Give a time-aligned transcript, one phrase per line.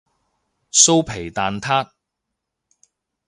[0.71, 1.91] 酥皮蛋撻